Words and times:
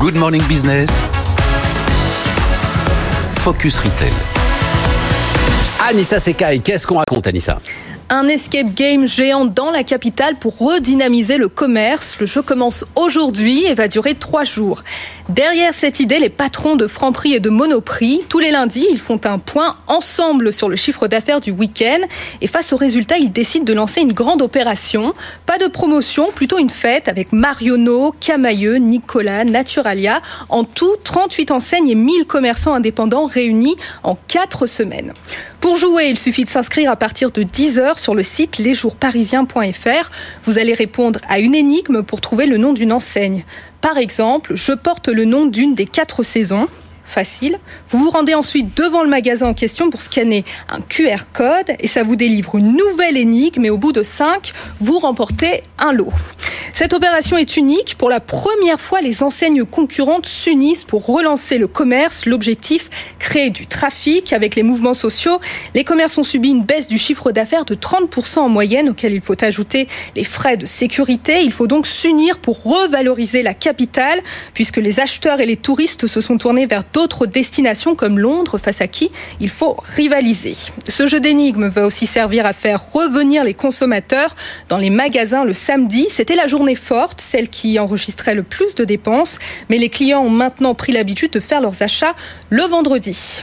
Good 0.00 0.16
Morning 0.16 0.42
Business. 0.48 0.88
Focus 3.40 3.78
Retail. 3.80 4.14
Anissa 5.86 6.18
Sekai, 6.18 6.60
qu'est-ce 6.60 6.86
qu'on 6.86 6.96
raconte 6.96 7.26
Anissa? 7.26 7.60
Un 8.10 8.26
escape 8.26 8.74
game 8.74 9.06
géant 9.06 9.44
dans 9.44 9.70
la 9.70 9.84
capitale 9.84 10.34
pour 10.36 10.58
redynamiser 10.58 11.36
le 11.36 11.48
commerce. 11.48 12.16
Le 12.18 12.26
jeu 12.26 12.42
commence 12.42 12.84
aujourd'hui 12.96 13.64
et 13.66 13.74
va 13.74 13.86
durer 13.86 14.16
trois 14.16 14.42
jours. 14.42 14.82
Derrière 15.28 15.72
cette 15.74 16.00
idée, 16.00 16.18
les 16.18 16.28
patrons 16.28 16.74
de 16.74 16.88
Franprix 16.88 17.34
et 17.34 17.40
de 17.40 17.50
Monoprix, 17.50 18.22
tous 18.28 18.40
les 18.40 18.50
lundis, 18.50 18.84
ils 18.90 18.98
font 18.98 19.20
un 19.24 19.38
point 19.38 19.76
ensemble 19.86 20.52
sur 20.52 20.68
le 20.68 20.74
chiffre 20.74 21.06
d'affaires 21.06 21.38
du 21.38 21.52
week-end 21.52 22.00
et 22.40 22.48
face 22.48 22.72
aux 22.72 22.76
résultats, 22.76 23.16
ils 23.16 23.30
décident 23.30 23.64
de 23.64 23.72
lancer 23.72 24.00
une 24.00 24.12
grande 24.12 24.42
opération. 24.42 25.14
Pas 25.46 25.58
de 25.58 25.68
promotion, 25.68 26.32
plutôt 26.34 26.58
une 26.58 26.68
fête 26.68 27.06
avec 27.06 27.32
Marionneau, 27.32 28.12
Camailleux, 28.18 28.76
Nicolas, 28.76 29.44
Naturalia. 29.44 30.20
En 30.48 30.64
tout, 30.64 30.96
38 31.04 31.52
enseignes 31.52 31.88
et 31.88 31.94
1000 31.94 32.24
commerçants 32.24 32.74
indépendants 32.74 33.26
réunis 33.26 33.76
en 34.02 34.16
quatre 34.26 34.66
semaines. 34.66 35.14
Pour 35.60 35.76
jouer, 35.76 36.08
il 36.08 36.18
suffit 36.18 36.44
de 36.44 36.48
s'inscrire 36.48 36.90
à 36.90 36.96
partir 36.96 37.30
de 37.30 37.42
10h 37.42 37.99
sur 38.00 38.14
le 38.14 38.22
site 38.22 38.58
lesjoursparisiens.fr. 38.58 40.10
Vous 40.44 40.58
allez 40.58 40.74
répondre 40.74 41.20
à 41.28 41.38
une 41.38 41.54
énigme 41.54 42.02
pour 42.02 42.20
trouver 42.20 42.46
le 42.46 42.56
nom 42.56 42.72
d'une 42.72 42.92
enseigne. 42.92 43.44
Par 43.80 43.98
exemple, 43.98 44.56
je 44.56 44.72
porte 44.72 45.08
le 45.08 45.24
nom 45.24 45.46
d'une 45.46 45.74
des 45.74 45.86
quatre 45.86 46.22
saisons 46.22 46.68
facile. 47.04 47.58
Vous 47.90 47.98
vous 47.98 48.10
rendez 48.10 48.34
ensuite 48.34 48.76
devant 48.76 49.02
le 49.02 49.08
magasin 49.08 49.48
en 49.48 49.54
question 49.54 49.90
pour 49.90 50.00
scanner 50.00 50.44
un 50.68 50.80
QR 50.80 51.24
code 51.32 51.74
et 51.80 51.88
ça 51.88 52.04
vous 52.04 52.16
délivre 52.16 52.56
une 52.56 52.76
nouvelle 52.76 53.16
énigme 53.16 53.64
et 53.64 53.70
au 53.70 53.78
bout 53.78 53.92
de 53.92 54.02
5, 54.02 54.52
vous 54.80 54.98
remportez 54.98 55.62
un 55.78 55.92
lot. 55.92 56.12
Cette 56.80 56.94
opération 56.94 57.36
est 57.36 57.58
unique. 57.58 57.96
Pour 57.98 58.08
la 58.08 58.20
première 58.20 58.80
fois, 58.80 59.02
les 59.02 59.22
enseignes 59.22 59.66
concurrentes 59.66 60.24
s'unissent 60.24 60.84
pour 60.84 61.04
relancer 61.04 61.58
le 61.58 61.66
commerce. 61.66 62.24
L'objectif, 62.24 62.88
créer 63.18 63.50
du 63.50 63.66
trafic. 63.66 64.32
Avec 64.32 64.54
les 64.54 64.62
mouvements 64.62 64.94
sociaux, 64.94 65.42
les 65.74 65.84
commerces 65.84 66.16
ont 66.16 66.22
subi 66.22 66.48
une 66.48 66.62
baisse 66.62 66.88
du 66.88 66.96
chiffre 66.96 67.32
d'affaires 67.32 67.66
de 67.66 67.74
30% 67.74 68.38
en 68.38 68.48
moyenne, 68.48 68.88
auquel 68.88 69.12
il 69.12 69.20
faut 69.20 69.36
ajouter 69.44 69.88
les 70.16 70.24
frais 70.24 70.56
de 70.56 70.64
sécurité. 70.64 71.42
Il 71.42 71.52
faut 71.52 71.66
donc 71.66 71.86
s'unir 71.86 72.38
pour 72.38 72.62
revaloriser 72.62 73.42
la 73.42 73.52
capitale, 73.52 74.22
puisque 74.54 74.78
les 74.78 75.00
acheteurs 75.00 75.40
et 75.40 75.46
les 75.46 75.58
touristes 75.58 76.06
se 76.06 76.22
sont 76.22 76.38
tournés 76.38 76.64
vers 76.64 76.84
d'autres 76.94 77.26
destinations 77.26 77.94
comme 77.94 78.18
Londres, 78.18 78.56
face 78.56 78.80
à 78.80 78.86
qui 78.86 79.10
il 79.38 79.50
faut 79.50 79.76
rivaliser. 79.82 80.54
Ce 80.88 81.06
jeu 81.06 81.20
d'énigmes 81.20 81.68
va 81.68 81.84
aussi 81.84 82.06
servir 82.06 82.46
à 82.46 82.54
faire 82.54 82.90
revenir 82.94 83.44
les 83.44 83.52
consommateurs 83.52 84.34
dans 84.70 84.78
les 84.78 84.88
magasins 84.88 85.44
le 85.44 85.52
samedi. 85.52 86.06
C'était 86.08 86.36
la 86.36 86.46
journée 86.46 86.69
forte, 86.74 87.20
celle 87.20 87.48
qui 87.48 87.78
enregistrait 87.78 88.34
le 88.34 88.42
plus 88.42 88.74
de 88.74 88.84
dépenses, 88.84 89.38
mais 89.68 89.78
les 89.78 89.88
clients 89.88 90.22
ont 90.22 90.30
maintenant 90.30 90.74
pris 90.74 90.92
l'habitude 90.92 91.32
de 91.32 91.40
faire 91.40 91.60
leurs 91.60 91.82
achats 91.82 92.14
le 92.48 92.62
vendredi. 92.62 93.42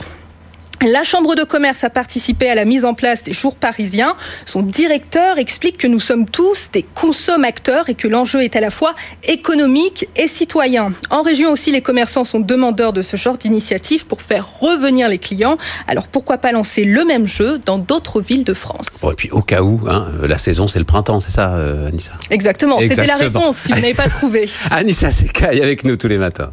La 0.86 1.02
Chambre 1.02 1.34
de 1.34 1.42
commerce 1.42 1.82
a 1.82 1.90
participé 1.90 2.48
à 2.48 2.54
la 2.54 2.64
mise 2.64 2.84
en 2.84 2.94
place 2.94 3.24
des 3.24 3.32
jours 3.32 3.56
parisiens. 3.56 4.14
Son 4.46 4.62
directeur 4.62 5.38
explique 5.38 5.76
que 5.76 5.88
nous 5.88 5.98
sommes 5.98 6.24
tous 6.26 6.70
des 6.72 6.84
consommateurs 6.94 7.88
et 7.88 7.94
que 7.94 8.06
l'enjeu 8.06 8.44
est 8.44 8.54
à 8.54 8.60
la 8.60 8.70
fois 8.70 8.94
économique 9.24 10.08
et 10.14 10.28
citoyen. 10.28 10.92
En 11.10 11.22
région 11.22 11.50
aussi, 11.50 11.72
les 11.72 11.82
commerçants 11.82 12.22
sont 12.22 12.38
demandeurs 12.38 12.92
de 12.92 13.02
ce 13.02 13.16
genre 13.16 13.36
d'initiative 13.36 14.06
pour 14.06 14.22
faire 14.22 14.46
revenir 14.60 15.08
les 15.08 15.18
clients. 15.18 15.58
Alors 15.88 16.06
pourquoi 16.06 16.38
pas 16.38 16.52
lancer 16.52 16.84
le 16.84 17.04
même 17.04 17.26
jeu 17.26 17.58
dans 17.58 17.78
d'autres 17.78 18.20
villes 18.20 18.44
de 18.44 18.54
France? 18.54 18.86
Et 19.02 19.14
puis 19.14 19.30
au 19.30 19.42
cas 19.42 19.62
où, 19.62 19.80
hein, 19.88 20.06
la 20.22 20.38
saison 20.38 20.68
c'est 20.68 20.78
le 20.78 20.84
printemps, 20.84 21.18
c'est 21.18 21.32
ça, 21.32 21.54
euh, 21.54 21.88
Anissa? 21.88 22.12
Exactement, 22.30 22.78
c'était 22.78 23.06
la 23.06 23.16
réponse 23.16 23.56
si 23.56 23.72
vous 23.72 23.80
n'avez 23.80 23.94
pas 23.94 24.08
trouvé. 24.08 24.48
Anissa 24.70 25.10
Sekai 25.10 25.60
avec 25.60 25.84
nous 25.84 25.96
tous 25.96 26.08
les 26.08 26.18
matins. 26.18 26.52